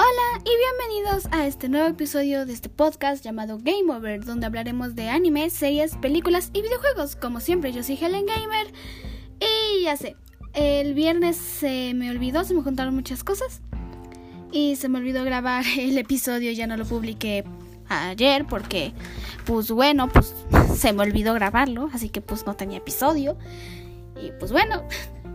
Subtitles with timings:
[0.00, 4.94] Hola y bienvenidos a este nuevo episodio de este podcast llamado Game Over, donde hablaremos
[4.94, 7.16] de anime, series, películas y videojuegos.
[7.16, 8.72] Como siempre, yo soy Helen Gamer
[9.40, 10.14] y ya sé,
[10.54, 13.60] el viernes se me olvidó, se me juntaron muchas cosas
[14.52, 17.42] y se me olvidó grabar el episodio, ya no lo publiqué
[17.88, 18.92] ayer porque
[19.46, 20.32] pues bueno, pues
[20.76, 23.36] se me olvidó grabarlo, así que pues no tenía episodio
[24.22, 24.84] y pues bueno,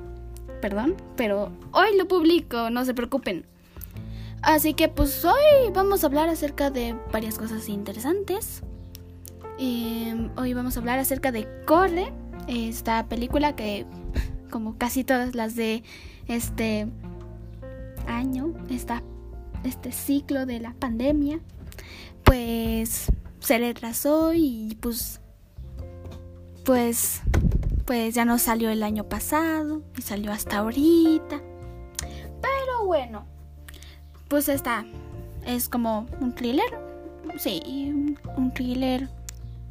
[0.61, 3.45] perdón, pero hoy lo publico, no se preocupen.
[4.43, 8.61] Así que pues hoy vamos a hablar acerca de varias cosas interesantes.
[9.57, 12.11] Em, hoy vamos a hablar acerca de Corre,
[12.49, 13.85] esta película que
[14.51, 15.83] como casi todas las de
[16.27, 16.87] este
[18.05, 19.01] año, esta,
[19.63, 21.39] este ciclo de la pandemia,
[22.25, 23.05] pues
[23.39, 25.21] se retrasó y pues
[26.65, 27.21] pues
[27.85, 31.41] pues ya no salió el año pasado y salió hasta ahorita.
[32.41, 33.32] Pero bueno,
[34.33, 34.83] pues está.
[35.45, 36.65] Es como un thriller.
[37.37, 37.61] Sí,
[38.35, 39.07] un, thriller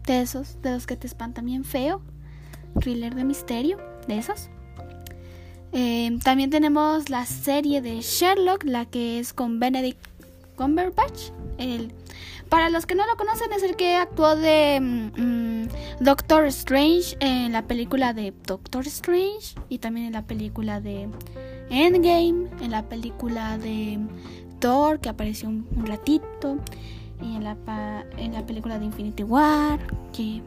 [0.06, 2.00] de esos, de los que te espantan bien feo.
[2.78, 4.50] Thriller de misterio, de esos.
[5.72, 9.98] Eh, también tenemos la serie de Sherlock, la que es con Benedict
[10.54, 11.32] Cumberbatch.
[11.58, 11.92] El,
[12.48, 17.50] para los que no lo conocen, es el que actuó de mm, Doctor Strange en
[17.50, 21.08] la película de Doctor Strange y también en la película de
[21.68, 23.98] Endgame, en la película de
[25.00, 26.56] que apareció un, ratito,
[27.20, 27.56] en la,
[28.16, 29.80] en la película de Infinity War,
[30.12, 30.40] que,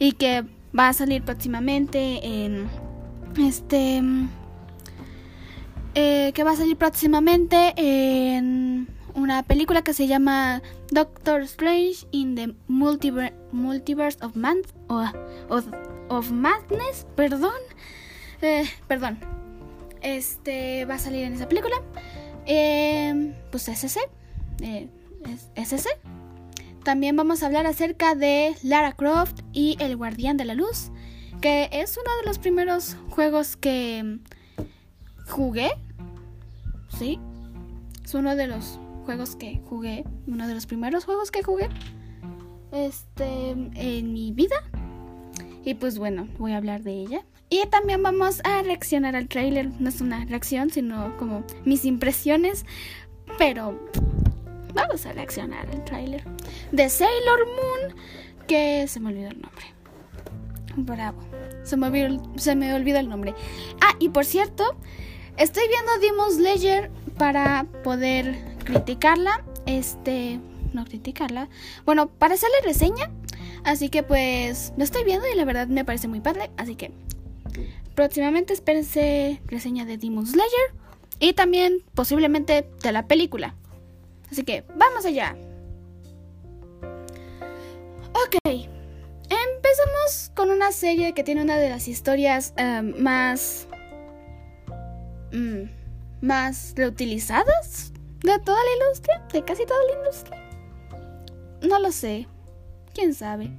[0.00, 0.44] y que
[0.76, 2.68] va a salir próximamente en
[3.38, 4.02] este
[5.94, 10.60] eh, que va a salir próximamente en una película que se llama
[10.90, 14.62] Doctor Strange in the Multiverse of, Man
[16.08, 17.60] of, Madness, perdón,
[18.42, 19.18] eh, perdón,
[20.02, 21.76] este va a salir en esa película
[22.50, 23.98] eh, pues SC.
[24.62, 24.88] Eh.
[26.84, 30.90] También vamos a hablar acerca de Lara Croft y El Guardián de la Luz,
[31.40, 34.18] que es uno de los primeros juegos que
[35.28, 35.70] jugué.
[36.98, 37.20] Sí,
[38.04, 41.68] es uno de los juegos que jugué, uno de los primeros juegos que jugué
[42.72, 44.56] este en mi vida.
[45.64, 47.24] Y pues bueno, voy a hablar de ella.
[47.52, 49.70] Y también vamos a reaccionar al trailer.
[49.80, 52.64] No es una reacción, sino como mis impresiones.
[53.38, 53.76] Pero
[54.72, 56.22] vamos a reaccionar al trailer
[56.70, 57.96] de Sailor Moon.
[58.46, 59.64] Que se me olvidó el nombre.
[60.76, 61.18] Bravo.
[61.64, 63.34] Se me, olvidó, se me olvidó el nombre.
[63.80, 64.76] Ah, y por cierto,
[65.36, 69.44] estoy viendo Demon Slayer para poder criticarla.
[69.66, 70.38] Este.
[70.72, 71.48] No criticarla.
[71.84, 73.10] Bueno, para hacerle reseña.
[73.64, 76.50] Así que pues lo estoy viendo y la verdad me parece muy padre.
[76.56, 76.92] Así que
[77.94, 80.74] Próximamente espérense reseña de Demon Slayer
[81.18, 83.54] y también posiblemente de la película.
[84.30, 85.36] Así que vamos allá.
[88.12, 93.66] Ok, empezamos con una serie que tiene una de las historias em, más...
[95.32, 95.80] Mm,
[96.20, 100.50] más reutilizadas de toda la industria, de casi toda la industria.
[101.62, 102.26] No lo sé,
[102.94, 103.50] quién sabe.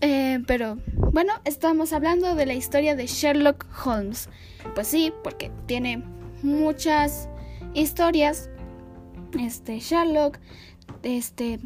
[0.00, 0.78] Eh, pero
[1.12, 4.28] bueno, estamos hablando de la historia de Sherlock Holmes.
[4.74, 6.02] Pues sí, porque tiene
[6.42, 7.28] muchas
[7.74, 8.50] historias.
[9.38, 10.38] Este Sherlock,
[11.02, 11.58] este,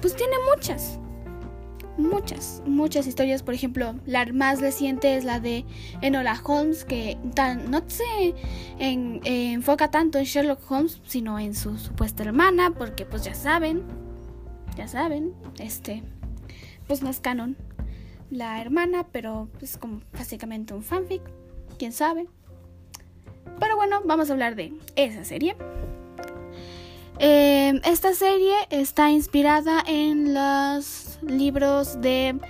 [0.00, 0.98] pues tiene muchas,
[1.96, 3.42] muchas, muchas historias.
[3.42, 5.64] Por ejemplo, la más reciente es la de
[6.02, 7.16] Enola Holmes, que
[7.68, 8.34] no se
[9.24, 13.82] enfoca tanto en Sherlock Holmes, sino en su supuesta hermana, porque pues ya saben,
[14.76, 16.04] ya saben, este,
[16.90, 17.56] pues no es canon
[18.32, 21.22] la hermana, pero es como básicamente un fanfic,
[21.78, 22.26] quién sabe.
[23.60, 25.54] Pero bueno, vamos a hablar de esa serie.
[27.20, 32.40] Em, esta serie está inspirada en los libros de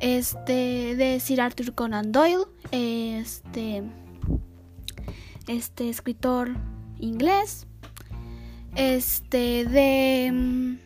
[0.00, 3.82] este de Sir Arthur Conan Doyle, este
[5.46, 6.56] este escritor
[7.00, 7.66] inglés,
[8.76, 10.78] este de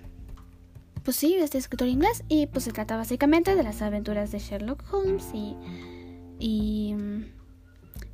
[1.08, 4.84] pues sí, este escritor inglés y pues se trata básicamente de las aventuras de Sherlock
[4.92, 5.56] Holmes y,
[6.38, 6.94] y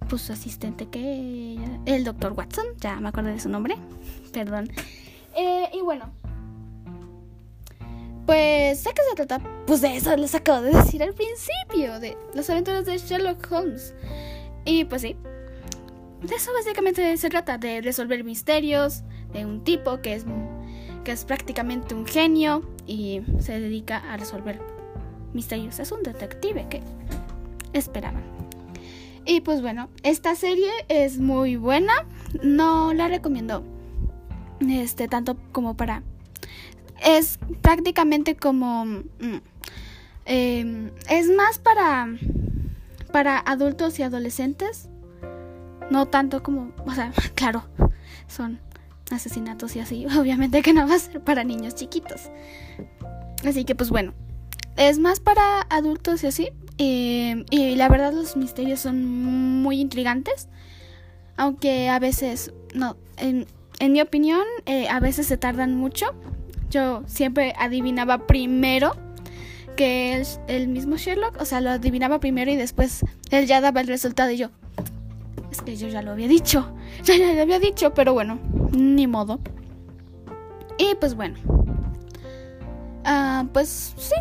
[0.08, 3.74] pues su asistente que el doctor Watson, ya me acuerdo de su nombre,
[4.32, 4.70] perdón.
[5.36, 6.08] Eh, y bueno,
[8.26, 12.16] pues sé que se trata, pues de eso les acabo de decir al principio, de
[12.32, 13.92] las aventuras de Sherlock Holmes.
[14.64, 15.16] Y pues sí,
[16.22, 19.02] de eso básicamente se trata, de resolver misterios
[19.32, 20.24] de un tipo que es
[21.04, 24.60] que es prácticamente un genio y se dedica a resolver
[25.32, 25.78] misterios.
[25.78, 26.82] Es un detective que
[27.72, 28.22] esperaban.
[29.26, 31.92] Y pues bueno, esta serie es muy buena.
[32.42, 33.64] No la recomiendo.
[34.60, 36.02] Este, tanto como para.
[37.02, 38.84] Es prácticamente como.
[38.84, 39.40] Mm,
[40.26, 42.08] em, es más para.
[43.12, 44.88] Para adultos y adolescentes.
[45.90, 46.72] No tanto como.
[46.86, 47.64] O sea, claro.
[48.26, 48.58] Son
[49.14, 50.06] asesinatos y así.
[50.18, 52.30] Obviamente que no va a ser para niños chiquitos.
[53.46, 54.14] Así que pues bueno.
[54.76, 56.48] Es más para adultos y así.
[56.78, 60.48] Eh, y la verdad los misterios son muy intrigantes.
[61.36, 63.46] Aunque a veces, no, en,
[63.80, 66.06] mi opinión, eh, a veces se tardan mucho.
[66.70, 68.96] Yo siempre adivinaba primero
[69.76, 73.80] que el, el, mismo Sherlock, o sea, lo adivinaba primero y después él ya daba
[73.80, 74.50] el resultado y yo,
[75.50, 76.74] es que yo ya lo había dicho,
[77.04, 78.38] ya, ya lo había dicho, pero bueno,
[78.74, 79.40] ni modo.
[80.78, 81.36] Y pues bueno,
[83.04, 84.14] ah, pues sí,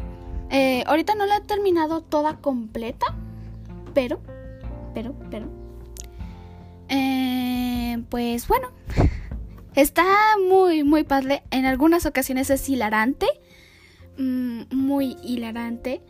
[0.49, 3.07] eh, ahorita no la he terminado toda completa,
[3.93, 4.19] pero,
[4.93, 5.47] pero, pero,
[6.89, 8.69] eh, pues bueno,
[9.75, 10.05] está
[10.47, 11.43] muy, muy padre.
[11.49, 13.27] En algunas ocasiones es hilarante,
[14.17, 16.03] mm, muy hilarante,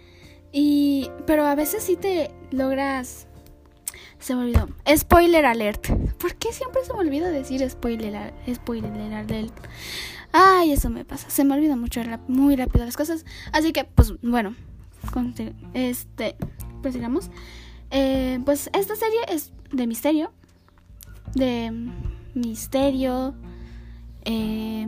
[0.51, 3.27] y, pero a veces sí te logras...
[4.23, 4.69] Se me olvidó.
[4.95, 5.89] Spoiler alert.
[6.17, 9.53] ¿Por qué siempre se me olvida decir spoiler, spoiler alert?
[10.31, 11.29] Ay, eso me pasa.
[11.29, 13.25] Se me olvida mucho, muy rápido las cosas.
[13.51, 14.55] Así que, pues, bueno.
[15.73, 16.37] Este,
[16.93, 17.31] digamos.
[17.91, 20.31] Eh, pues esta serie es de misterio.
[21.35, 21.71] De
[22.33, 23.35] misterio.
[24.23, 24.87] Eh,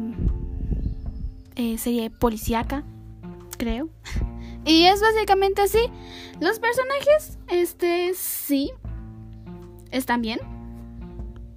[1.58, 2.86] eh, serie policíaca,
[3.58, 3.90] creo.
[4.68, 5.92] Y es básicamente así.
[6.40, 8.72] Los personajes, este, sí.
[9.96, 10.40] Están bien.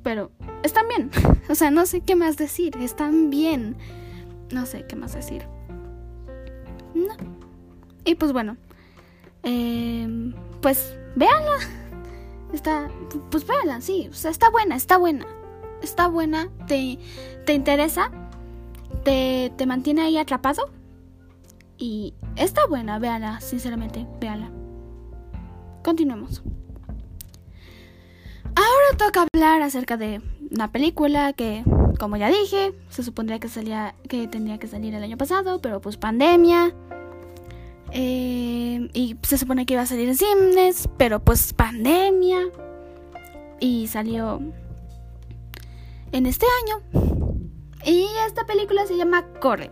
[0.05, 0.31] Pero
[0.63, 1.11] están bien.
[1.51, 2.77] O sea, no sé qué más decir.
[2.77, 3.77] Están bien.
[4.53, 5.43] No sé qué más decir.
[6.95, 7.15] No.
[8.05, 8.57] Y pues bueno.
[9.43, 10.07] Eh,
[10.61, 11.57] pues véanla.
[12.53, 12.91] Está.
[13.31, 14.09] Pues véanla, sí.
[14.11, 15.27] O sea, está buena, está buena.
[15.83, 16.49] Está buena.
[16.67, 16.99] Te,
[17.47, 18.11] te interesa.
[19.05, 20.71] Te, te mantiene ahí atrapado.
[21.79, 24.51] Y está buena, véanla, sinceramente, véanla.
[25.83, 26.43] Continuemos.
[28.97, 30.21] Toca hablar acerca de
[30.51, 31.63] una película que,
[31.99, 35.81] como ya dije, se supondría que salía, que tenía que salir el año pasado, pero
[35.81, 36.75] pues pandemia.
[37.93, 42.41] Eh, y se supone que iba a salir en cines, pero pues pandemia.
[43.61, 44.41] Y salió
[46.13, 46.83] en este año.
[47.85, 49.71] Y esta película se llama Corre.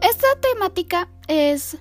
[0.00, 1.78] Esta temática es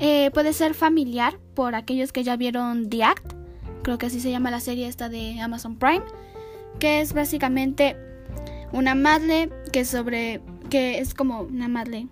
[0.00, 3.43] eh, puede ser familiar por aquellos que ya vieron The Act.
[3.84, 6.02] Creo que así se llama la serie esta de Amazon Prime
[6.80, 7.96] que es básicamente
[8.72, 10.40] una madre que sobre
[10.70, 12.08] que es como una madre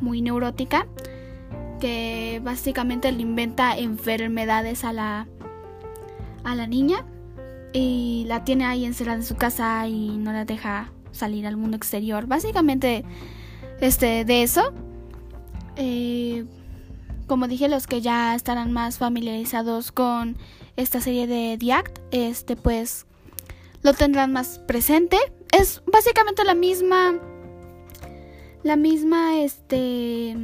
[0.00, 0.86] muy neurótica
[1.80, 5.26] que básicamente le inventa enfermedades a la
[6.44, 7.06] a la niña
[7.72, 11.76] y la tiene ahí encerrada en su casa y no la deja salir al mundo
[11.76, 12.26] exterior.
[12.26, 13.04] Básicamente
[13.80, 14.74] este de eso
[15.76, 16.44] eh,
[17.26, 20.36] como dije, los que ya estarán más familiarizados con
[20.76, 23.06] esta serie de The Act, este pues
[23.82, 25.18] lo tendrán más presente.
[25.52, 27.14] Es básicamente la misma.
[28.62, 30.36] La misma, este.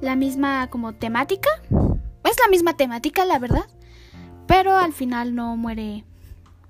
[0.00, 1.48] La misma como temática.
[2.24, 3.66] Es la misma temática, la verdad.
[4.46, 6.04] Pero al final no muere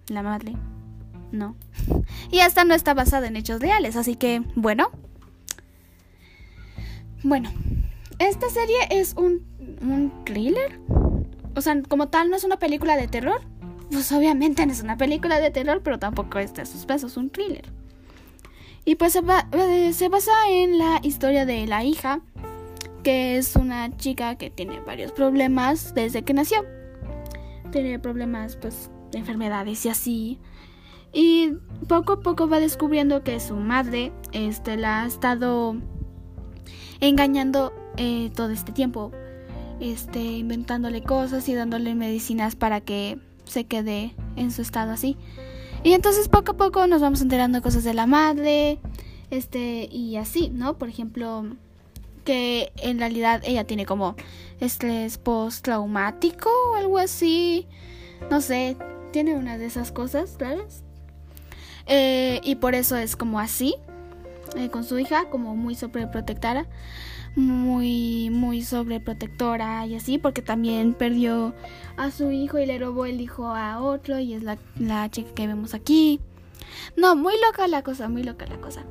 [0.09, 0.57] la madre.
[1.33, 1.57] No.
[2.31, 4.91] Y esta no está basada en hechos reales, así que, bueno.
[7.23, 7.51] Bueno,
[8.19, 9.45] esta serie es un,
[9.81, 10.81] un thriller.
[11.55, 13.41] O sea, como tal, no es una película de terror,
[13.91, 17.31] pues obviamente no es una película de terror, pero tampoco es de suspenso, es un
[17.31, 17.65] thriller.
[18.85, 19.23] Y pues se,
[19.53, 22.21] eh, se, basa en la historia de la hija,
[23.03, 26.65] que es una chica que tiene varios problemas desde que nació.
[27.71, 30.39] Tiene problemas, pues, de enfermedades y así.
[31.13, 31.55] Y
[31.89, 35.77] poco a poco va descubriendo que su madre este, la ha estado
[37.01, 39.13] engañando eh, todo este tiempo.
[39.81, 45.17] Este, inventándole cosas y dándole medicinas para que se quede en su estado así.
[45.85, 48.79] Y entonces poco a poco nos vamos enterando cosas de la madre,
[49.31, 50.79] este, y así, ¿no?
[50.79, 51.45] Por ejemplo,
[52.25, 54.17] que en realidad ella tiene como
[54.61, 57.67] estrés postraumático o algo así.
[58.31, 58.77] No sé,
[59.13, 60.83] tiene una de esas cosas, ¿sabes?
[61.87, 63.77] Eh, y por eso es como así,
[64.57, 66.67] eh, con su hija, como muy sobreprotectora
[67.37, 71.55] muy, muy sobreprotectora y así, porque también perdió
[71.97, 75.33] a su hijo y le robó el hijo a otro y es la, la chica
[75.35, 76.21] que vemos aquí.
[76.97, 78.85] No, muy loca la cosa, muy loca la cosa.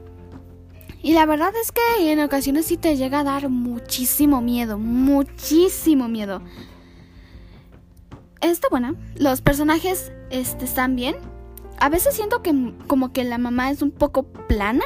[1.01, 6.07] Y la verdad es que en ocasiones sí te llega a dar muchísimo miedo, muchísimo
[6.07, 6.41] miedo.
[8.41, 8.95] está buena.
[9.15, 11.15] Los personajes este, están bien.
[11.79, 14.85] A veces siento que como que la mamá es un poco plana.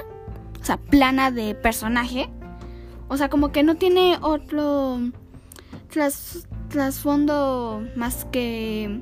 [0.62, 2.30] O sea, plana de personaje.
[3.12, 4.98] O sea, como que no tiene otro
[6.70, 9.02] trasfondo más que...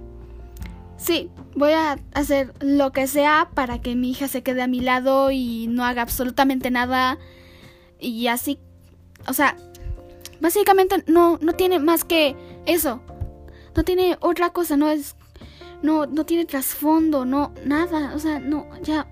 [0.98, 4.80] Sí, voy a hacer lo que sea para que mi hija se quede a mi
[4.80, 7.20] lado y no haga absolutamente nada.
[8.00, 8.58] Y así...
[9.28, 9.56] O sea,
[10.42, 12.36] básicamente no, no tiene más que
[12.66, 13.04] eso.
[13.76, 15.16] No tiene otra cosa, no es...
[15.84, 18.16] No, no tiene trasfondo, no, nada.
[18.16, 19.08] O sea, no, ya.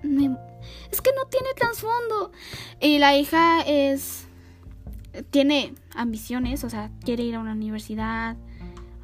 [0.90, 2.32] Es que no tiene trasfondo.
[2.80, 4.24] Y la hija es...
[5.30, 8.36] Tiene ambiciones, o sea, quiere ir a una universidad,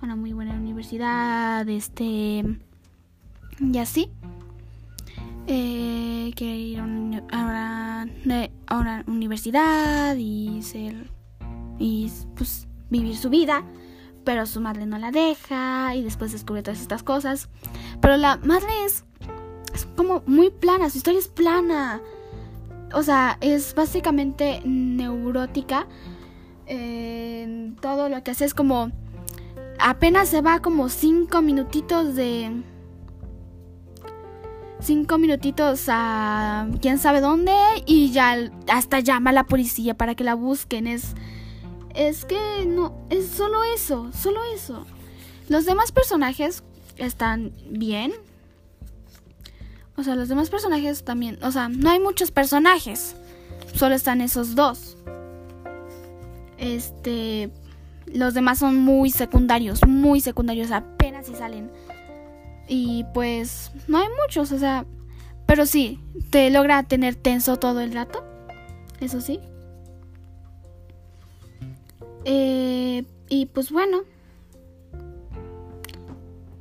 [0.00, 2.44] a una muy buena universidad, este...
[3.61, 4.11] Y así.
[5.47, 8.09] Eh, quiere ir a una,
[8.66, 11.11] a una universidad y ser
[11.78, 13.64] y pues vivir su vida,
[14.25, 17.49] pero su madre no la deja y después descubre todas estas cosas.
[18.00, 19.04] Pero la madre es,
[19.75, 22.00] es como muy plana, su historia es plana.
[22.93, 25.87] O sea, es básicamente neurótica.
[27.81, 28.91] todo lo que hace es como...
[29.79, 32.62] Apenas se va como cinco minutitos de...
[34.81, 37.55] Cinco minutitos a quién sabe dónde
[37.87, 38.37] y ya
[38.69, 40.87] hasta llama a la policía para que la busquen.
[40.87, 41.14] Es
[41.95, 44.85] es que no, es solo eso, solo eso.
[45.49, 46.64] Los demás personajes
[46.97, 48.12] están bien.
[49.96, 53.16] O sea, los demás personajes también, o sea, no hay muchos personajes.
[53.74, 54.96] Solo están esos dos.
[56.58, 57.50] Este,
[58.06, 61.70] los demás son muy secundarios, muy secundarios, apenas si salen.
[62.68, 64.86] Y pues no hay muchos, o sea,
[65.46, 68.24] pero sí, te logra tener tenso todo el rato.
[69.00, 69.40] Eso sí.
[72.24, 74.02] Eh, y pues bueno.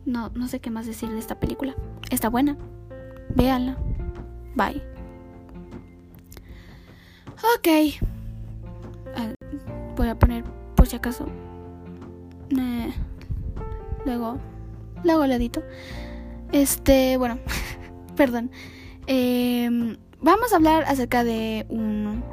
[0.05, 1.75] No, no sé qué más decir de esta película.
[2.09, 2.57] Está buena.
[3.35, 3.77] Véanla.
[4.55, 4.81] Bye.
[7.55, 7.67] Ok.
[9.95, 10.43] Voy a poner
[10.75, 11.25] por si acaso.
[12.57, 12.93] Eh,
[14.05, 14.37] luego.
[15.03, 15.63] Luego le edito.
[16.51, 17.39] Este, bueno.
[18.15, 18.51] perdón.
[19.07, 22.23] Eh, vamos a hablar acerca de un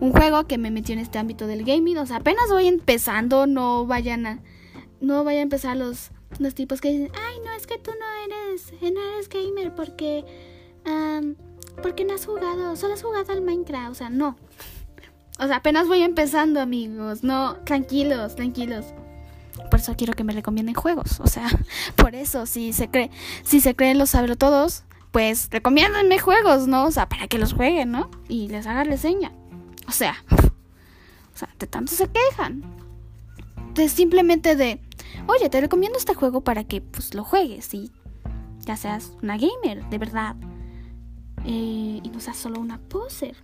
[0.00, 1.98] un juego que me metió en este ámbito del gaming.
[1.98, 4.42] O sea, apenas voy empezando, no vayan a.
[5.00, 8.34] No vayan a empezar los, los tipos que dicen, ay, no, es que tú no
[8.34, 10.24] eres, no eres gamer porque.
[11.82, 13.90] porque no has jugado, solo has jugado al Minecraft.
[13.90, 14.36] O sea, no.
[15.40, 17.22] O sea, apenas voy empezando, amigos.
[17.22, 18.86] No, tranquilos, tranquilos.
[19.70, 21.20] Por eso quiero que me recomienden juegos.
[21.20, 21.48] O sea,
[21.96, 23.10] por eso, si se cree,
[23.42, 26.86] si se creen los saber todos, pues recomiéndenme juegos, ¿no?
[26.86, 28.10] O sea, para que los jueguen, ¿no?
[28.28, 29.32] Y les haga reseña.
[29.86, 32.64] O sea, o sea, de tanto se quejan.
[33.74, 34.80] De simplemente de,
[35.26, 37.92] oye, te recomiendo este juego para que pues lo juegues y
[38.60, 40.36] ya seas una gamer, de verdad.
[41.44, 43.36] Eh, y no seas solo una poser.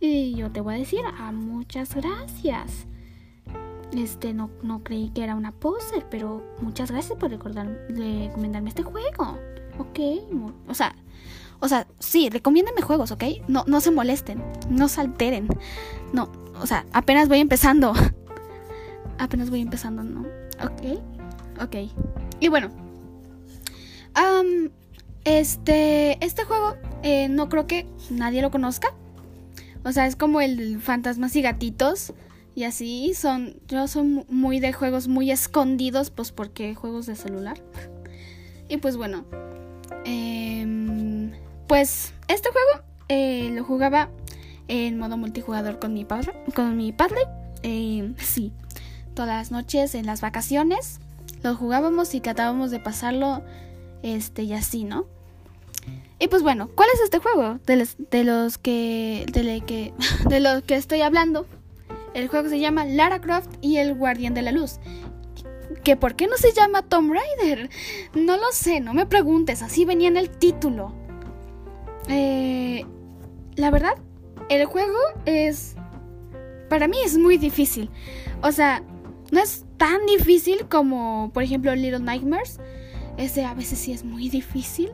[0.00, 2.86] Y yo te voy a decir, ah, muchas gracias.
[3.92, 9.38] Este, no, no creí que era una poser, pero muchas gracias por recomendarme este juego.
[9.78, 9.98] Ok,
[10.68, 10.94] o sea,
[11.60, 13.24] o sea, sí, recomiéndame juegos, ¿ok?
[13.48, 15.48] No, no se molesten, no se alteren.
[16.12, 17.94] No, o sea, apenas voy empezando.
[19.18, 20.26] apenas voy empezando, ¿no?
[20.62, 21.00] Ok,
[21.60, 21.76] ok.
[22.40, 22.70] Y bueno,
[25.24, 28.94] este, este juego eh, no creo que nadie lo conozca.
[29.84, 32.12] O sea, es como el fantasmas y gatitos.
[32.54, 33.56] Y así son.
[33.66, 37.58] Yo soy muy de juegos muy escondidos, pues porque juegos de celular.
[38.68, 39.24] Y pues bueno.
[40.04, 41.30] Eh,
[41.66, 44.10] pues este juego eh, lo jugaba
[44.68, 46.32] en modo multijugador con mi padre.
[46.54, 47.22] Con mi padre.
[47.62, 48.52] Eh, sí,
[49.14, 51.00] todas las noches en las vacaciones
[51.42, 53.42] lo jugábamos y tratábamos de pasarlo
[54.02, 55.06] este y así, ¿no?
[56.18, 59.92] Y pues bueno, ¿cuál es este juego de los, de los que de, que
[60.28, 61.46] de los que estoy hablando?
[62.14, 64.78] El juego se llama Lara Croft y el Guardián de la Luz.
[65.82, 67.68] ¿Que por qué no se llama Tomb Raider?
[68.14, 70.94] No lo sé, no me preguntes, así venía en el título.
[72.08, 72.86] Eh,
[73.56, 73.94] la verdad,
[74.48, 75.76] el juego es...
[76.70, 77.90] Para mí es muy difícil.
[78.42, 78.82] O sea,
[79.30, 82.60] no es tan difícil como, por ejemplo, Little Nightmares.
[83.16, 84.90] Ese a veces sí es muy difícil.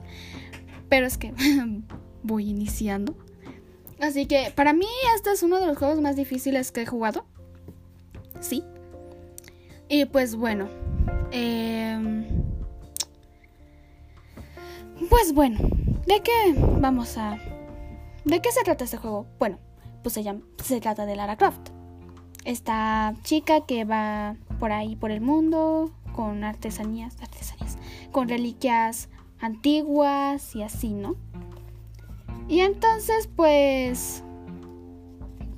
[0.89, 1.33] Pero es que
[2.23, 3.17] voy iniciando.
[4.01, 7.27] Así que para mí este es uno de los juegos más difíciles que he jugado.
[8.41, 8.65] Sí.
[9.89, 10.69] Y pues bueno.
[11.33, 12.27] Eh...
[15.09, 15.59] Pues bueno.
[16.07, 17.39] ¿De qué vamos a...
[18.25, 19.27] ¿De qué se trata este juego?
[19.39, 19.59] Bueno,
[20.03, 21.71] pues se, llama, se trata de Lara Croft.
[22.45, 27.79] Esta chica que va por ahí por el mundo con artesanías, artesanías,
[28.13, 29.09] con reliquias
[29.41, 31.17] antiguas y así, ¿no?
[32.49, 34.23] Y entonces, pues,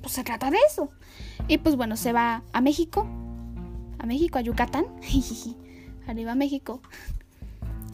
[0.01, 0.89] pues se trata de eso.
[1.47, 3.07] Y pues bueno, se va a México,
[3.99, 4.85] a México, a Yucatán,
[6.07, 6.81] arriba México.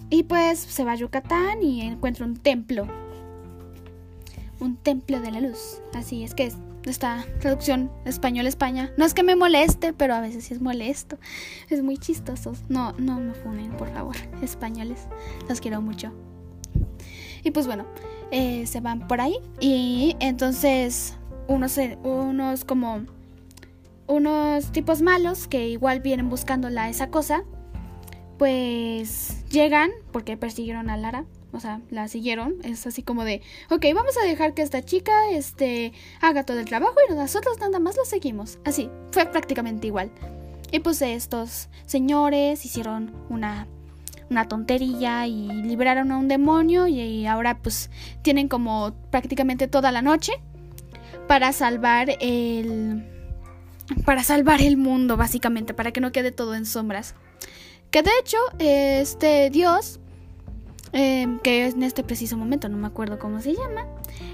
[0.09, 2.87] Y pues se va a Yucatán y encuentra un templo.
[4.59, 5.81] Un templo de la luz.
[5.93, 8.91] Así es que es esta traducción español-España.
[8.97, 11.17] No es que me moleste, pero a veces sí es molesto.
[11.69, 12.53] Es muy chistoso.
[12.67, 14.15] No, no me funen, por favor.
[14.41, 15.07] Españoles,
[15.47, 16.11] los quiero mucho.
[17.43, 17.85] Y pues bueno,
[18.31, 19.35] eh, se van por ahí.
[19.59, 21.17] Y entonces
[21.47, 23.05] unos, unos como...
[24.07, 27.43] Unos tipos malos que igual vienen buscándola esa cosa.
[28.39, 32.55] Pues llegan porque persiguieron a Lara o sea, la siguieron.
[32.63, 36.65] Es así como de, ok, vamos a dejar que esta chica este, haga todo el
[36.65, 38.59] trabajo y nosotros nada más lo seguimos.
[38.65, 40.11] Así, fue prácticamente igual.
[40.71, 43.67] Y pues estos señores hicieron una,
[44.29, 47.89] una tontería y liberaron a un demonio y ahora pues
[48.21, 50.33] tienen como prácticamente toda la noche
[51.27, 53.03] para salvar el...
[54.05, 57.15] para salvar el mundo básicamente, para que no quede todo en sombras.
[57.89, 59.99] Que de hecho, este dios
[60.93, 63.85] eh, que en este preciso momento no me acuerdo cómo se llama.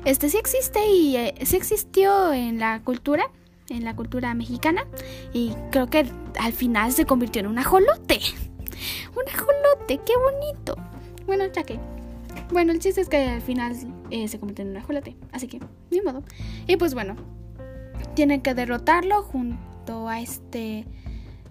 [0.06, 3.32] Este sí existe y eh, sí existió en la cultura,
[3.70, 4.86] en la cultura mexicana
[5.34, 6.06] y creo que
[6.40, 8.20] al final se convirtió en un ajolote.
[9.16, 10.76] Un ajolote, qué bonito.
[11.26, 11.80] Bueno, ya que.
[12.52, 13.76] Bueno, el chiste es que al final
[14.12, 15.60] eh, se convirtió en un ajolote, así que
[15.90, 16.24] ni modo.
[16.68, 17.16] Y pues bueno,
[18.14, 20.86] tienen que derrotarlo junto a este.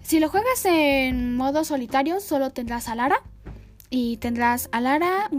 [0.03, 3.23] Si lo juegas en modo solitario, solo tendrás a Lara
[3.97, 5.31] y tendrás a Lara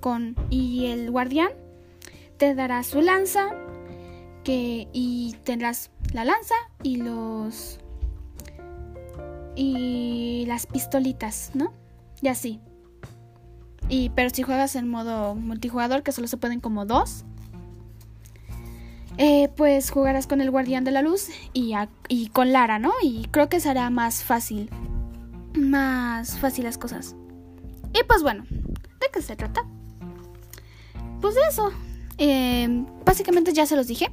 [0.00, 1.50] con, y el guardián
[2.38, 3.50] te dará su lanza
[4.42, 7.78] que, y tendrás la lanza y los
[9.54, 11.72] y las pistolitas, ¿no?
[12.20, 12.58] Y así.
[13.88, 17.24] Y pero si juegas en modo multijugador que solo se pueden como dos,
[19.18, 21.74] eh, pues jugarás con el guardián de la luz y,
[22.08, 22.90] y con Lara, ¿no?
[23.04, 24.68] Y creo que será más fácil,
[25.54, 27.14] más fácil las cosas.
[27.94, 29.64] Y pues bueno, ¿de qué se trata?
[31.20, 31.72] Pues de eso.
[32.18, 34.10] Eh, básicamente ya se los dije.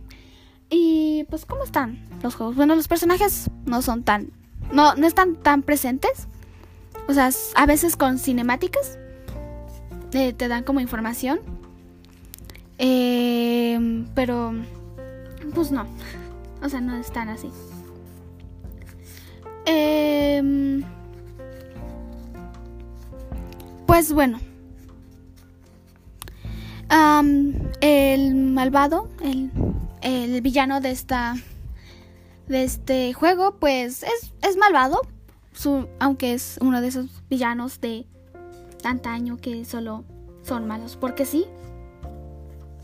[0.69, 2.55] Y pues, ¿cómo están los juegos?
[2.55, 4.31] Bueno, los personajes no son tan.
[4.71, 6.27] No, no están tan presentes.
[7.09, 8.97] O sea, a veces con cinemáticas.
[10.13, 11.41] Eh, te dan como información.
[12.77, 14.53] Eh, pero.
[15.53, 15.85] Pues no.
[16.61, 17.49] O sea, no están así.
[23.91, 24.39] Pues bueno.
[27.81, 29.51] el malvado, el,
[30.01, 31.35] el, villano de esta
[32.47, 35.01] de este juego, pues es, es malvado.
[35.51, 38.07] Su, aunque es uno de esos villanos de
[38.85, 40.05] antaño que solo
[40.43, 41.45] son malos porque sí.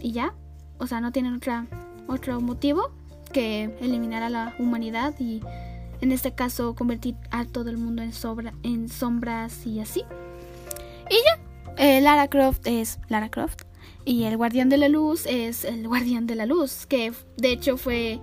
[0.01, 0.33] Y ya.
[0.77, 1.67] O sea, no tienen otra,
[2.07, 2.91] otro motivo
[3.31, 5.41] que eliminar a la humanidad y
[6.01, 10.03] en este caso convertir a todo el mundo en, sombras y así.
[11.09, 11.39] Y ya,
[11.77, 13.63] eh, Lara Croft es Lara Croft.
[14.05, 17.77] Y el guardián de la luz es el guardián de la luz, que de hecho
[17.77, 18.19] fue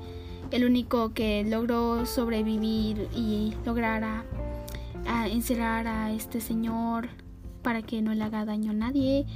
[0.50, 4.24] el único que logró sobrevivir y lograr
[5.26, 7.08] encerrar a este señor
[7.62, 9.26] para que no le haga daño a nadie.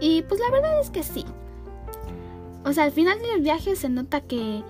[0.00, 1.24] Y pues la verdad es que sí.
[2.64, 4.62] O sea, al final del viaje se nota que,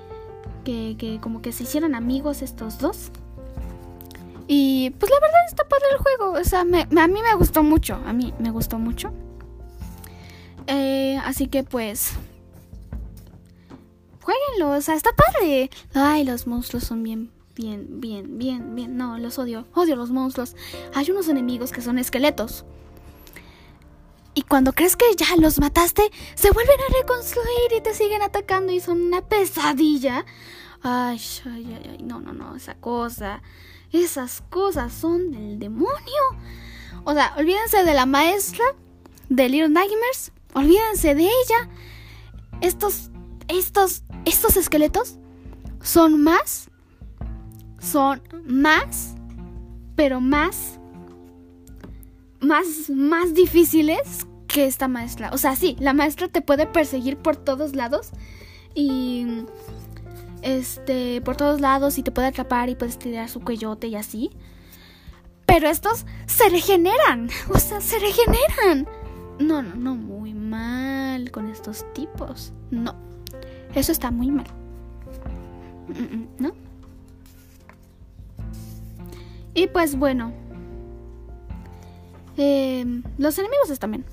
[0.65, 3.11] que como que se hicieron amigos estos dos.
[4.49, 6.33] Y pues la verdad está padre el juego.
[6.33, 6.65] O sea, a
[7.09, 8.01] mí me gustó mucho.
[8.07, 9.13] A mí me gustó mucho.
[10.67, 12.13] Eh, así que pues...
[14.23, 15.71] Jueguenlo, o sea, está padre.
[15.95, 18.97] Ay, los monstruos son bien, bien, bien, bien, bien.
[18.97, 19.67] No, los odio.
[19.75, 20.57] Odio los monstruos.
[20.95, 22.65] Hay unos enemigos que son esqueletos.
[24.35, 28.73] Y cuando crees que ya los mataste, se vuelven a reconstruir y te siguen atacando
[28.73, 30.27] y son una pesadilla.
[30.83, 32.03] Ay, ay, ay, ay.
[32.03, 33.43] No, no, no, esa cosa.
[33.93, 36.23] Esas cosas son del demonio.
[37.05, 38.65] O sea, olvídense de la maestra
[39.29, 40.33] de Little Nightmares.
[40.55, 41.69] Olvídense de ella.
[42.61, 43.11] Estos,
[43.49, 45.19] estos, estos esqueletos
[45.83, 46.69] son más,
[47.79, 49.15] son más,
[49.95, 50.81] pero más,
[52.41, 55.31] más, más difíciles que esta maestra.
[55.33, 58.11] O sea, sí, la maestra te puede perseguir por todos lados
[58.75, 59.45] y
[60.43, 64.31] este, por todos lados y te puede atrapar y puedes tirar su cuellote y así.
[65.47, 68.89] Pero estos se regeneran, o sea, se regeneran.
[69.39, 72.53] No, no, no, muy mal con estos tipos.
[72.71, 72.95] No,
[73.75, 74.47] eso está muy mal.
[76.39, 76.53] ¿No?
[79.55, 80.33] Y pues bueno,
[82.37, 84.05] Em, los enemigos están bien.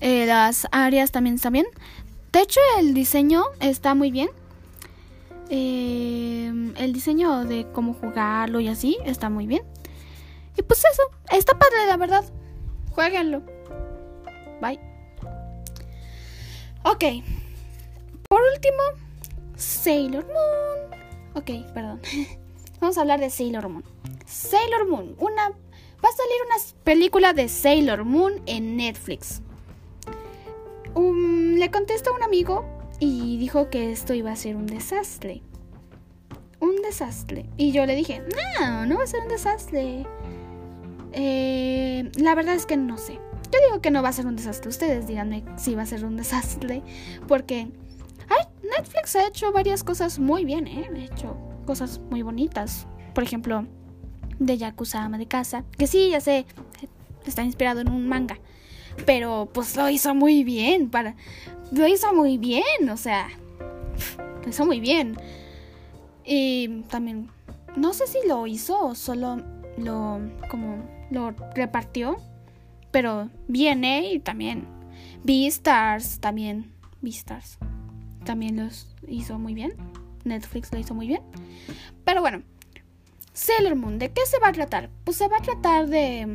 [0.00, 1.66] Eh, las áreas también están bien.
[2.32, 4.28] De hecho, el diseño está muy bien.
[5.50, 9.62] Em, el diseño de cómo jugarlo y así está muy bien.
[10.56, 12.24] Y pues eso, está padre, la verdad.
[12.90, 13.42] Jueguenlo.
[14.60, 14.80] Bye.
[16.84, 17.04] Ok.
[18.28, 18.82] Por último,
[19.56, 21.00] Sailor Moon.
[21.34, 22.00] Ok, perdón.
[22.80, 23.84] Vamos a hablar de Sailor Moon.
[24.26, 25.50] Sailor Moon, una
[26.04, 29.42] va a salir una película de Sailor Moon en Netflix.
[30.94, 32.64] Um, le contestó a un amigo
[33.00, 35.42] y dijo que esto iba a ser un desastre.
[36.60, 37.46] Un desastre.
[37.56, 38.22] Y yo le dije,
[38.60, 40.06] no, no va a ser un desastre.
[41.12, 43.14] Eh, la verdad es que no sé.
[43.52, 44.68] Yo digo que no va a ser un desastre.
[44.68, 46.82] Ustedes díganme si va a ser un desastre.
[47.26, 47.68] Porque
[48.62, 50.88] Netflix ha hecho varias cosas muy bien, ¿eh?
[50.92, 52.86] Ha hecho cosas muy bonitas.
[53.14, 53.66] Por ejemplo,
[54.38, 55.64] de Yakuza Ama de Casa.
[55.76, 56.46] Que sí, ya sé,
[57.26, 58.38] está inspirado en un manga.
[59.06, 60.90] Pero pues lo hizo muy bien.
[60.90, 61.16] Para,
[61.72, 63.28] lo hizo muy bien, o sea.
[64.42, 65.16] Lo hizo muy bien.
[66.24, 67.30] Y también,
[67.76, 69.42] no sé si lo hizo o solo
[69.76, 72.18] lo, como, lo repartió.
[72.90, 74.12] Pero bien, ¿eh?
[74.12, 74.66] Y también
[75.24, 77.58] Beastars, también Beastars.
[78.24, 79.74] También los hizo muy bien.
[80.24, 81.22] Netflix lo hizo muy bien.
[82.04, 82.42] Pero bueno,
[83.32, 84.90] Sailor Moon, ¿de qué se va a tratar?
[85.04, 86.26] Pues se va a tratar de,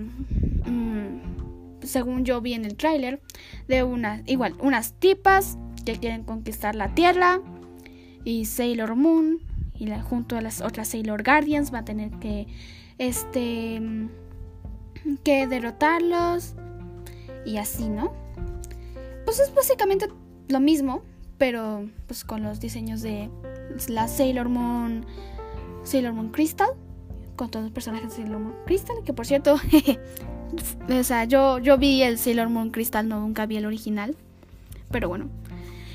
[1.84, 3.22] según yo vi en el tráiler,
[3.68, 7.42] de unas, igual, unas tipas que quieren conquistar la Tierra
[8.24, 9.40] y Sailor Moon
[9.76, 12.48] y junto a las otras Sailor Guardians va a tener que,
[12.98, 13.82] este,
[15.24, 16.54] que derrotarlos
[17.46, 18.14] y así, ¿no?
[19.26, 20.08] Pues es básicamente
[20.48, 21.02] lo mismo,
[21.38, 23.30] pero pues con los diseños de
[23.88, 25.06] la Sailor Moon,
[25.84, 26.70] Sailor Moon Crystal
[27.36, 29.56] con todos los personajes de Sailor Moon Crystal, que por cierto,
[30.90, 34.16] o sea, yo, yo vi el Sailor Moon Crystal, no, nunca vi el original,
[34.92, 35.30] pero bueno.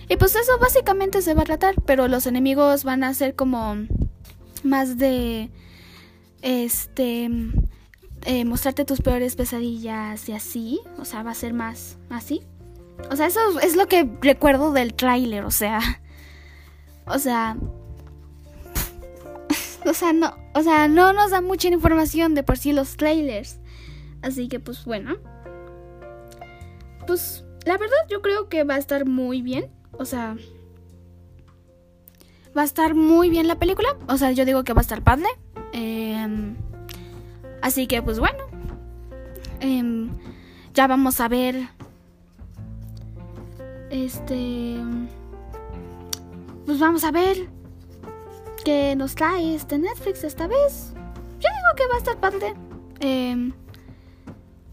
[0.09, 3.77] Y pues eso básicamente se va a tratar, pero los enemigos van a ser como
[4.63, 5.51] más de,
[6.43, 7.31] este,
[8.25, 12.43] eh, mostrarte tus peores pesadillas y así, o sea, va a ser más así.
[13.11, 15.81] O sea, eso es lo que recuerdo del tráiler, o sea,
[17.07, 17.57] o sea,
[19.87, 23.59] o sea, no, o sea, no nos da mucha información de por sí los trailers.
[24.23, 25.17] Así que pues bueno.
[27.07, 29.71] Pues la verdad yo creo que va a estar muy bien.
[29.93, 30.37] O sea,
[32.57, 33.97] va a estar muy bien la película.
[34.09, 35.29] O sea, yo digo que va a estar padre.
[35.73, 36.57] Em,
[37.63, 38.45] así que pues bueno.
[39.61, 40.11] Em,
[40.75, 41.69] ya vamos a ver.
[43.91, 44.77] Este...
[46.67, 47.49] Pues vamos a ver
[48.63, 50.93] que nos trae este Netflix esta vez.
[51.41, 52.55] Yo digo que va a estar padre.
[53.01, 53.53] Em,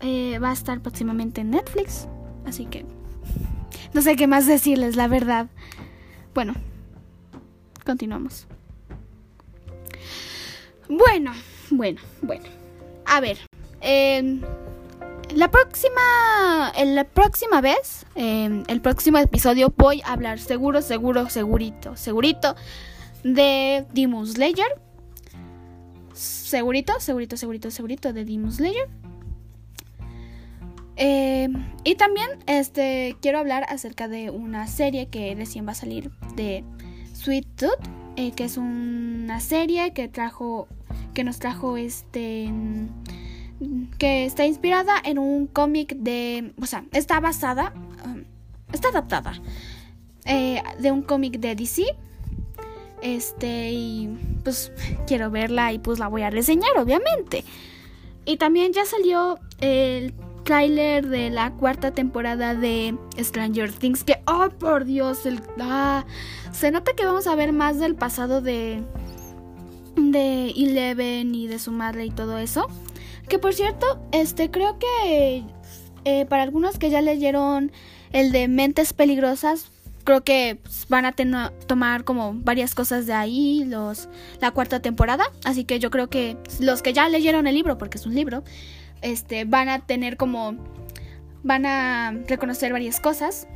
[0.06, 2.08] eh, va a estar próximamente en Netflix.
[2.46, 2.86] Así que
[3.94, 5.48] no sé qué más decirles, la verdad.
[6.36, 6.54] Bueno,
[7.84, 8.46] continuamos.
[10.88, 11.32] Bueno,
[11.72, 12.46] bueno, bueno.
[13.08, 13.40] A ver.
[13.82, 14.42] Em,
[15.34, 16.72] la próxima.
[16.86, 18.06] La próxima vez.
[18.14, 22.56] Eh, el próximo episodio voy a hablar seguro, seguro, segurito, segurito
[23.24, 24.80] de Demon Slayer.
[26.14, 28.88] Segurito, segurito, segurito, segurito de Demon Slayer.
[30.98, 31.50] Eh,
[31.84, 36.64] y también este, quiero hablar acerca de una serie que recién va a salir de
[37.14, 40.68] Sweet Tooth, eh, que es una serie que trajo,
[41.14, 42.50] que nos trajo este,
[43.98, 47.74] que está inspirada en un cómic de, o sea, está basada,
[48.06, 48.24] um,
[48.72, 49.34] está adaptada
[50.26, 51.84] eh, de un cómic de DC
[53.02, 54.72] este, y pues
[55.08, 57.44] quiero verla y pues la voy a reseñar, obviamente.
[58.26, 60.14] Y también ya salió el
[60.46, 66.06] tráiler de la cuarta temporada de Stranger Things, que, oh por Dios, el, ah,
[66.54, 68.84] se nota que vamos a ver más del pasado de,
[69.98, 72.68] de Eleven y de su madre y todo eso.
[73.28, 75.44] Que por cierto, este, creo que
[76.06, 77.72] eh, para algunos que ya leyeron
[78.14, 79.72] el de Mentes Peligrosas,
[80.04, 81.14] creo que pues, van a
[81.66, 84.08] tomar como varias cosas de ahí los
[84.40, 87.98] la cuarta temporada así que yo creo que los que ya leyeron el libro porque
[87.98, 88.44] es un libro
[89.06, 90.56] este van a tener como
[91.44, 93.48] van a reconocer varias cosas.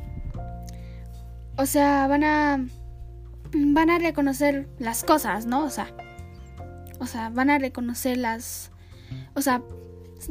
[1.56, 2.64] O sea van a
[3.52, 5.88] van a reconocer las cosas no o sea
[7.00, 8.70] o sea van a reconocer las
[9.34, 9.62] o sea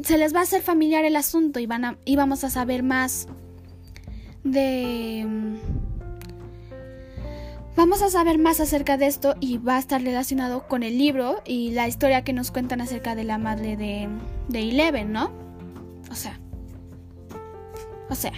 [0.02, 2.82] se les va a hacer familiar el asunto y van a y vamos a saber
[2.82, 3.28] más
[4.44, 5.26] de
[7.80, 11.40] Vamos a saber más acerca de esto y va a estar relacionado con el libro
[11.46, 14.06] y la historia que nos cuentan acerca de la madre de,
[14.52, 15.32] Eleven, ¿no?
[16.10, 16.38] O sea.
[18.10, 18.32] O sea.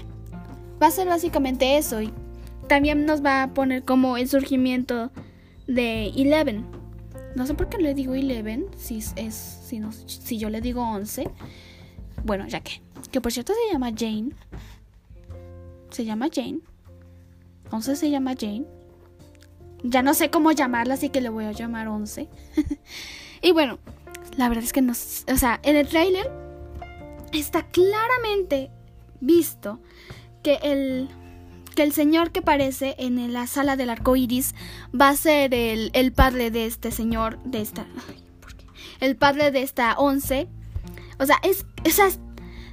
[0.80, 2.00] Va a ser básicamente eso.
[2.00, 2.12] Y
[2.68, 5.10] también nos va a poner como el surgimiento
[5.66, 6.64] de Eleven.
[7.34, 8.66] No sé por qué le digo Eleven.
[8.76, 9.34] Si, es,
[9.66, 11.28] si, si yo le digo 11.
[12.24, 12.80] Bueno, ya que.
[13.10, 14.36] Que por cierto se llama Jane.
[15.90, 16.60] Se llama Jane.
[17.72, 18.81] 11 se llama Jane.
[19.82, 22.28] Ya no sé cómo llamarla, así que le voy a llamar 11.
[23.42, 23.78] y bueno,
[24.36, 24.92] la verdad es que no.
[24.92, 26.30] O sea, en el trailer
[27.32, 28.70] está claramente
[29.20, 29.80] visto
[30.42, 31.08] que el,
[31.74, 34.54] que el señor que aparece en la sala del arco iris
[34.98, 37.86] va a ser el, el padre de este señor, de esta.
[39.00, 40.48] El padre de esta 11.
[41.18, 41.66] O sea, es.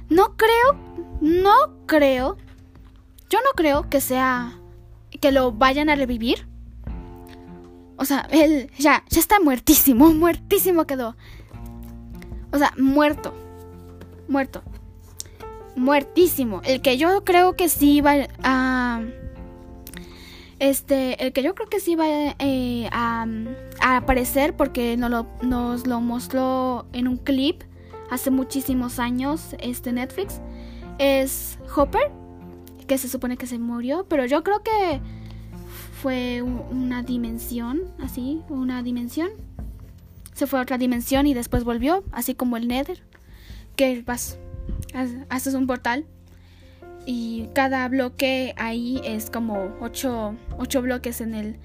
[0.08, 0.78] No creo.
[1.20, 1.54] No
[1.86, 2.36] creo.
[3.28, 4.58] Yo no creo que sea.
[5.20, 6.49] Que lo vayan a revivir.
[8.00, 11.16] O sea, él ya, ya está muertísimo, muertísimo quedó.
[12.50, 13.34] O sea, muerto.
[14.26, 14.62] Muerto.
[15.76, 16.62] Muertísimo.
[16.64, 19.02] El que yo creo que sí va a...
[20.58, 22.06] Este, el que yo creo que sí va
[22.38, 23.26] eh, a,
[23.80, 27.62] aparecer porque nos lo, nos lo mostró en un clip
[28.10, 30.40] hace muchísimos años este Netflix
[30.98, 32.10] es Hopper,
[32.86, 35.00] que se supone que se murió, pero yo creo que
[36.00, 39.30] fue una dimensión, así, una dimensión.
[40.32, 43.02] Se fue a otra dimensión y después volvió, así como el Nether,
[43.76, 44.38] que vas,
[45.28, 46.06] haces un portal
[47.04, 51.58] y cada bloque ahí es como ocho, ocho bloques en el,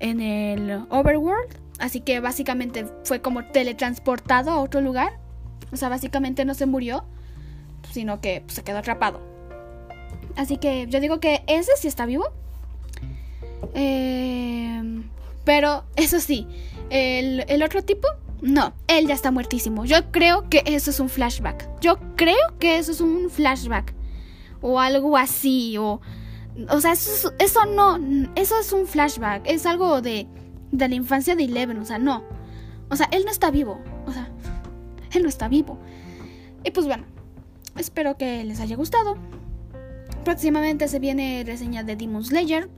[0.00, 1.54] en el overworld.
[1.78, 5.18] Así que básicamente fue como teletransportado a otro lugar.
[5.72, 7.04] O sea, básicamente no se murió,
[7.90, 9.20] sino que se quedó atrapado.
[10.36, 12.32] Así que yo digo que ese sí está vivo.
[13.74, 15.02] Eh,
[15.44, 16.46] pero eso sí,
[16.90, 18.08] el, el otro tipo,
[18.42, 19.84] no, él ya está muertísimo.
[19.84, 21.68] Yo creo que eso es un flashback.
[21.80, 23.94] Yo creo que eso es un flashback.
[24.60, 25.78] O algo así.
[25.78, 26.00] O,
[26.68, 27.98] o sea, eso, eso no.
[28.34, 29.42] Eso es un flashback.
[29.46, 30.26] Es algo de,
[30.72, 31.78] de la infancia de Eleven.
[31.78, 32.24] O sea, no.
[32.90, 33.80] O sea, él no está vivo.
[34.06, 34.28] O sea,
[35.12, 35.78] él no está vivo.
[36.64, 37.04] Y pues bueno,
[37.76, 39.16] espero que les haya gustado.
[40.24, 42.68] Próximamente se viene reseña de Demon Slayer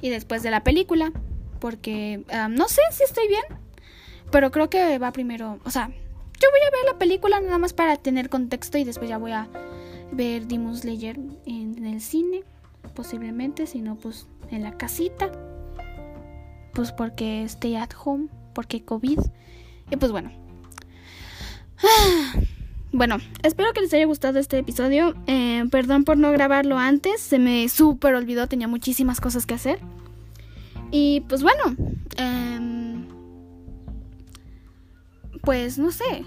[0.00, 1.12] y después de la película,
[1.58, 3.42] porque no sé si estoy bien,
[4.30, 7.74] pero creo que va primero, o sea, yo voy a ver la película nada más
[7.74, 9.48] para tener contexto y después ya voy a
[10.12, 12.44] ver Demon Slayer en, el cine,
[12.94, 15.30] posiblemente, si no, pues en la casita,
[16.72, 19.20] pues porque stay at home, porque COVID,
[19.90, 20.30] y pues bueno.
[22.92, 25.14] Bueno, espero que les haya gustado este episodio.
[25.26, 29.78] Eh, perdón por no grabarlo antes, se me súper olvidó, tenía muchísimas cosas que hacer.
[30.90, 31.76] Y pues bueno,
[32.16, 33.06] em,
[35.42, 36.24] pues no sé,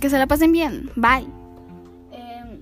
[0.00, 1.26] que se la pasen bien, bye.
[2.12, 2.60] Em,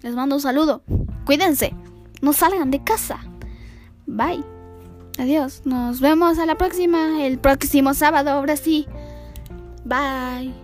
[0.00, 0.82] les mando un saludo,
[1.26, 1.74] cuídense,
[2.22, 3.20] no salgan de casa,
[4.06, 4.42] bye.
[5.18, 8.86] Adiós, nos vemos a la próxima, el próximo sábado, ahora sí.
[9.84, 10.61] Bye.